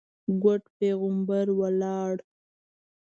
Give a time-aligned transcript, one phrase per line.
[0.41, 2.15] ګوډ پېغمبر ولاړ.